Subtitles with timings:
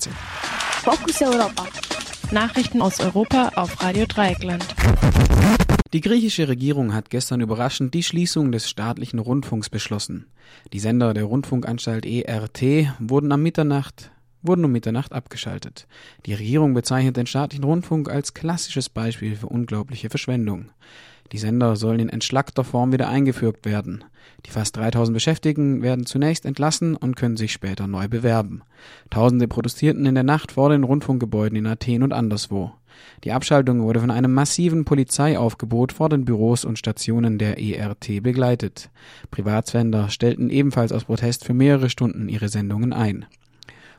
[0.00, 1.66] Fokus Europa.
[2.30, 4.64] Nachrichten aus Europa auf Radio Dreieckland.
[5.92, 10.26] Die griechische Regierung hat gestern überraschend die Schließung des staatlichen Rundfunks beschlossen.
[10.72, 12.62] Die Sender der Rundfunkanstalt ERT
[13.00, 14.10] wurden am Mitternacht
[14.42, 15.86] wurden um Mitternacht abgeschaltet.
[16.26, 20.70] Die Regierung bezeichnet den staatlichen Rundfunk als klassisches Beispiel für unglaubliche Verschwendung.
[21.30, 24.04] Die Sender sollen in entschlackter Form wieder eingeführt werden.
[24.46, 28.62] Die fast 3000 Beschäftigten werden zunächst entlassen und können sich später neu bewerben.
[29.10, 32.72] Tausende protestierten in der Nacht vor den Rundfunkgebäuden in Athen und anderswo.
[33.24, 38.90] Die Abschaltung wurde von einem massiven Polizeiaufgebot vor den Büros und Stationen der ERT begleitet.
[39.30, 43.26] Privatsender stellten ebenfalls aus Protest für mehrere Stunden ihre Sendungen ein.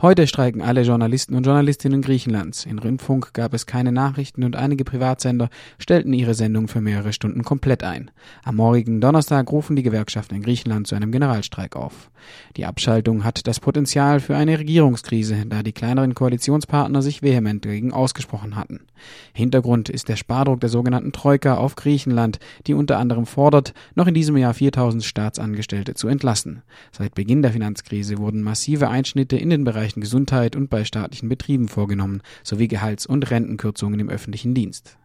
[0.00, 2.66] Heute streiken alle Journalisten und Journalistinnen Griechenlands.
[2.66, 7.42] In Rundfunk gab es keine Nachrichten und einige Privatsender stellten ihre Sendung für mehrere Stunden
[7.42, 8.12] komplett ein.
[8.44, 12.12] Am morgigen Donnerstag rufen die Gewerkschaften in Griechenland zu einem Generalstreik auf.
[12.56, 17.92] Die Abschaltung hat das Potenzial für eine Regierungskrise, da die kleineren Koalitionspartner sich vehement dagegen
[17.92, 18.86] ausgesprochen hatten.
[19.32, 24.14] Hintergrund ist der Spardruck der sogenannten Troika auf Griechenland, die unter anderem fordert, noch in
[24.14, 26.62] diesem Jahr 4000 Staatsangestellte zu entlassen.
[26.92, 31.30] Seit Beginn der Finanzkrise wurden massive Einschnitte in den Bereich Bereichen Gesundheit und bei staatlichen
[31.30, 34.98] Betrieben vorgenommen, sowie Gehalts- und Rentenkürzungen im öffentlichen Dienst.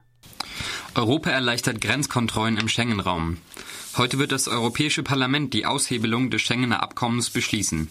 [0.93, 3.37] Europa erleichtert Grenzkontrollen im Schengen-Raum.
[3.95, 7.87] Heute wird das Europäische Parlament die Aushebelung des Schengener Abkommens beschließen.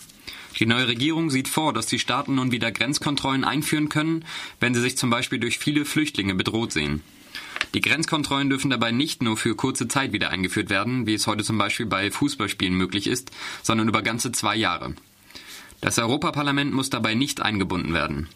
[0.59, 4.27] Die neue Regierung sieht vor, dass die Staaten nun wieder Grenzkontrollen einführen können,
[4.61, 7.01] wenn sie sich zum Beispiel durch viele Flüchtlinge bedroht sehen.
[7.73, 11.43] Die Grenzkontrollen dürfen dabei nicht nur für kurze Zeit wieder eingeführt werden, wie es heute
[11.43, 13.31] zum Beispiel bei Fußballspielen möglich ist,
[13.63, 14.95] sondern über ganze zwei Jahre.
[15.83, 18.29] Das Europaparlament muss dabei nicht eingebunden werden.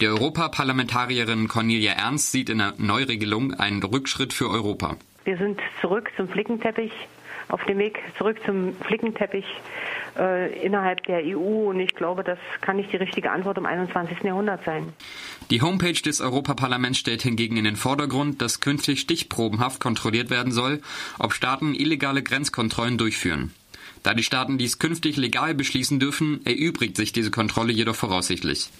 [0.00, 4.96] Die Europaparlamentarierin Cornelia Ernst sieht in der Neuregelung einen Rückschritt für Europa.
[5.24, 6.90] Wir sind zurück zum Flickenteppich,
[7.48, 9.44] auf dem Weg zurück zum Flickenteppich
[10.18, 14.22] äh, innerhalb der EU und ich glaube, das kann nicht die richtige Antwort im 21.
[14.22, 14.94] Jahrhundert sein.
[15.50, 20.80] Die Homepage des Europaparlaments stellt hingegen in den Vordergrund, dass künftig stichprobenhaft kontrolliert werden soll,
[21.18, 23.52] ob Staaten illegale Grenzkontrollen durchführen.
[24.02, 28.70] Da die Staaten dies künftig legal beschließen dürfen, erübrigt sich diese Kontrolle jedoch voraussichtlich.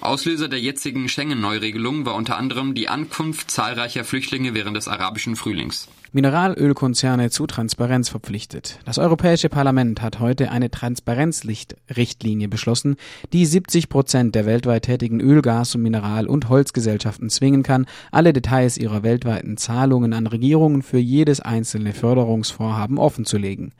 [0.00, 5.88] Auslöser der jetzigen Schengen-Neuregelung war unter anderem die Ankunft zahlreicher Flüchtlinge während des arabischen Frühlings.
[6.16, 8.78] Mineralölkonzerne zu Transparenz verpflichtet.
[8.86, 12.96] Das Europäische Parlament hat heute eine Transparenzrichtlinie beschlossen,
[13.34, 18.32] die 70 Prozent der weltweit tätigen Öl-, Gas- und Mineral- und Holzgesellschaften zwingen kann, alle
[18.32, 23.74] Details ihrer weltweiten Zahlungen an Regierungen für jedes einzelne Förderungsvorhaben offenzulegen.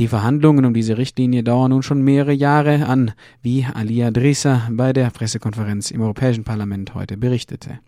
[0.00, 4.92] Die Verhandlungen um diese Richtlinie dauern nun schon mehrere Jahre an, wie Alia Drissa bei
[4.92, 7.78] der Pressekonferenz im Europäischen Parlament heute berichtete.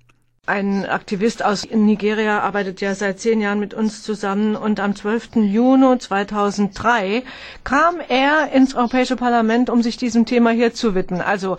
[0.49, 5.37] Ein Aktivist aus Nigeria arbeitet ja seit zehn Jahren mit uns zusammen und am 12.
[5.37, 7.23] Juni 2003
[7.65, 11.21] kam er ins Europäische Parlament, um sich diesem Thema hier zu widmen.
[11.21, 11.59] Also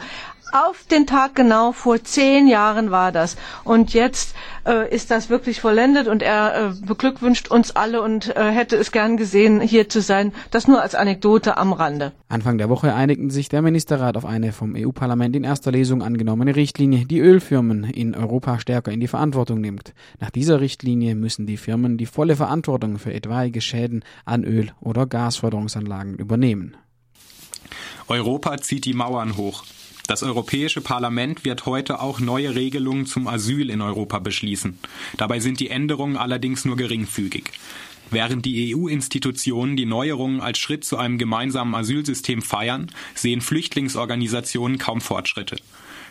[0.52, 3.38] auf den Tag genau vor zehn Jahren war das.
[3.64, 4.36] Und jetzt
[4.66, 8.92] äh, ist das wirklich vollendet und er äh, beglückwünscht uns alle und äh, hätte es
[8.92, 10.34] gern gesehen, hier zu sein.
[10.52, 12.14] Das nur als Anekdote am Rande.
[12.30, 16.56] Anfang der Woche einigten sich der Ministerrat auf eine vom EU-Parlament in erster Lesung angenommene
[16.56, 19.94] Richtlinie, die Ölfirmen in Europa stärker in die Verantwortung nimmt.
[20.20, 25.06] Nach dieser Richtlinie müssen die Firmen die volle Verantwortung für etwaige Schäden an Öl- oder
[25.06, 26.78] Gasförderungsanlagen übernehmen.
[28.08, 29.66] Europa zieht die Mauern hoch.
[30.08, 34.80] Das Europäische Parlament wird heute auch neue Regelungen zum Asyl in Europa beschließen.
[35.18, 37.52] Dabei sind die Änderungen allerdings nur geringfügig.
[38.12, 45.02] Während die EU-Institutionen die Neuerungen als Schritt zu einem gemeinsamen Asylsystem feiern, sehen Flüchtlingsorganisationen kaum
[45.02, 45.58] Fortschritte.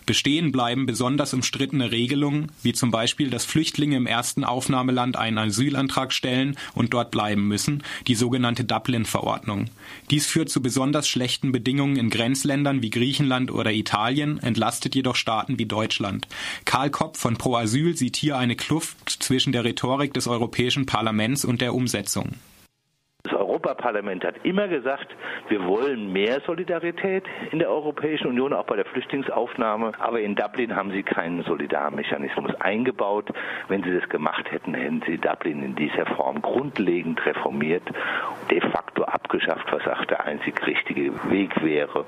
[0.09, 6.15] Bestehen bleiben besonders umstrittene Regelungen, wie zum Beispiel, dass Flüchtlinge im ersten Aufnahmeland einen Asylantrag
[6.15, 9.67] stellen und dort bleiben müssen, die sogenannte Dublin-Verordnung.
[10.11, 15.59] Dies führt zu besonders schlechten Bedingungen in Grenzländern wie Griechenland oder Italien, entlastet jedoch Staaten
[15.59, 16.27] wie Deutschland.
[16.65, 21.45] Karl Kopp von Pro Asyl sieht hier eine Kluft zwischen der Rhetorik des Europäischen Parlaments
[21.45, 22.31] und der Umsetzung.
[23.69, 25.15] Europaparlament hat immer gesagt,
[25.49, 29.93] wir wollen mehr Solidarität in der Europäischen Union, auch bei der Flüchtlingsaufnahme.
[29.99, 33.29] Aber in Dublin haben sie keinen Solidarmechanismus eingebaut.
[33.69, 37.83] Wenn sie das gemacht hätten, hätten sie Dublin in dieser Form grundlegend reformiert,
[38.51, 42.07] de facto abgeschafft, was auch der einzig richtige Weg wäre,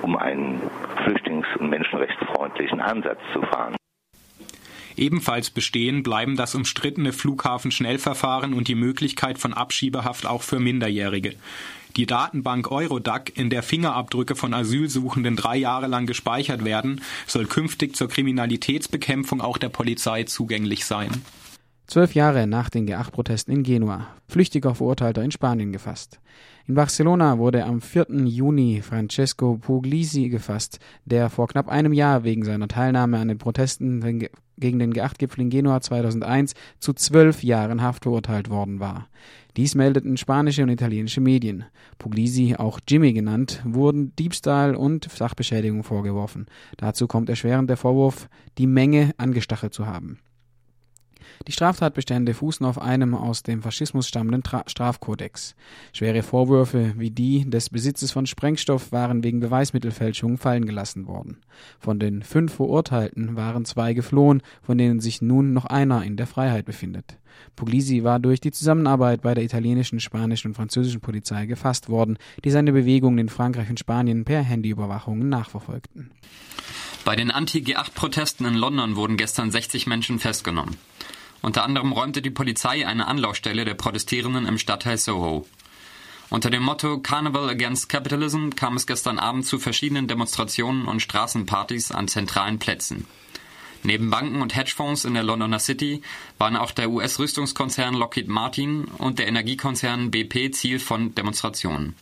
[0.00, 0.62] um einen
[1.04, 3.76] flüchtlings- und menschenrechtsfreundlichen Ansatz zu fahren.
[4.96, 11.34] Ebenfalls bestehen bleiben das umstrittene Flughafenschnellverfahren und die Möglichkeit von Abschiebehaft auch für Minderjährige.
[11.96, 17.94] Die Datenbank Eurodac, in der Fingerabdrücke von Asylsuchenden drei Jahre lang gespeichert werden, soll künftig
[17.94, 21.10] zur Kriminalitätsbekämpfung auch der Polizei zugänglich sein.
[21.86, 26.18] Zwölf Jahre nach den G8-Protesten in Genua, flüchtiger Verurteilter in Spanien gefasst.
[26.66, 28.06] In Barcelona wurde am 4.
[28.24, 34.00] Juni Francesco Puglisi gefasst, der vor knapp einem Jahr wegen seiner Teilnahme an den Protesten
[34.56, 39.08] gegen den G8-Gipfel in Genua 2001 zu zwölf Jahren Haft verurteilt worden war.
[39.58, 41.66] Dies meldeten spanische und italienische Medien.
[41.98, 46.46] Puglisi, auch Jimmy genannt, wurden Diebstahl und Sachbeschädigung vorgeworfen.
[46.78, 50.18] Dazu kommt erschwerend der Vorwurf, die Menge angestachelt zu haben.
[51.46, 55.54] Die Straftatbestände fußen auf einem aus dem Faschismus stammenden Tra Strafkodex.
[55.92, 61.38] Schwere Vorwürfe wie die des Besitzes von Sprengstoff waren wegen Beweismittelfälschung fallen gelassen worden.
[61.78, 66.26] Von den fünf Verurteilten waren zwei geflohen, von denen sich nun noch einer in der
[66.26, 67.18] Freiheit befindet.
[67.56, 72.50] Puglisi war durch die Zusammenarbeit bei der italienischen, spanischen und französischen Polizei gefasst worden, die
[72.50, 76.10] seine Bewegungen in Frankreich und Spanien per Handyüberwachung nachverfolgten.
[77.04, 80.76] Bei den Anti-G8-Protesten in London wurden gestern 60 Menschen festgenommen.
[81.44, 85.46] Unter anderem räumte die Polizei eine Anlaufstelle der Protestierenden im Stadtteil Soho.
[86.30, 91.90] Unter dem Motto Carnival Against Capitalism kam es gestern Abend zu verschiedenen Demonstrationen und Straßenpartys
[91.90, 93.06] an zentralen Plätzen.
[93.82, 96.00] Neben Banken und Hedgefonds in der Londoner City
[96.38, 101.94] waren auch der US-Rüstungskonzern Lockheed Martin und der Energiekonzern BP Ziel von Demonstrationen.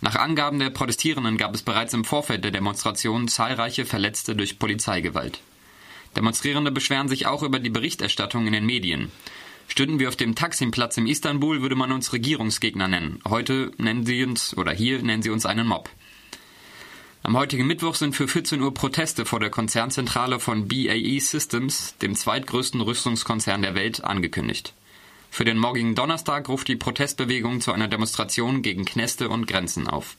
[0.00, 5.42] Nach Angaben der Protestierenden gab es bereits im Vorfeld der Demonstration zahlreiche Verletzte durch Polizeigewalt.
[6.16, 9.10] Demonstrierende beschweren sich auch über die Berichterstattung in den Medien.
[9.68, 13.20] Stünden wir auf dem Taksimplatz in Istanbul, würde man uns Regierungsgegner nennen.
[13.28, 15.90] Heute nennen sie uns, oder hier nennen sie uns einen Mob.
[17.22, 22.14] Am heutigen Mittwoch sind für 14 Uhr Proteste vor der Konzernzentrale von BAE Systems, dem
[22.14, 24.72] zweitgrößten Rüstungskonzern der Welt, angekündigt.
[25.30, 30.16] Für den morgigen Donnerstag ruft die Protestbewegung zu einer Demonstration gegen Kneste und Grenzen auf.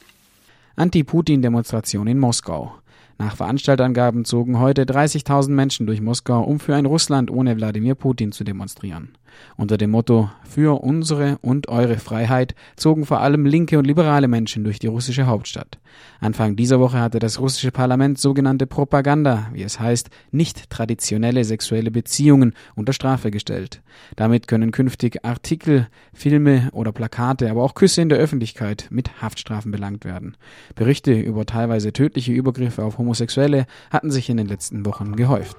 [0.75, 2.77] Anti-Putin-Demonstration in Moskau.
[3.21, 8.31] Nach Veranstalterangaben zogen heute 30.000 Menschen durch Moskau, um für ein Russland ohne Wladimir Putin
[8.31, 9.09] zu demonstrieren.
[9.55, 14.63] Unter dem Motto Für unsere und eure Freiheit zogen vor allem linke und liberale Menschen
[14.63, 15.79] durch die russische Hauptstadt.
[16.19, 21.91] Anfang dieser Woche hatte das russische Parlament sogenannte Propaganda, wie es heißt, nicht traditionelle sexuelle
[21.91, 23.81] Beziehungen unter Strafe gestellt.
[24.15, 29.71] Damit können künftig Artikel, Filme oder Plakate, aber auch Küsse in der Öffentlichkeit mit Haftstrafen
[29.71, 30.35] belangt werden.
[30.75, 35.57] Berichte über teilweise tödliche Übergriffe auf Homosexuelle hatten sich in den letzten Wochen gehäuft.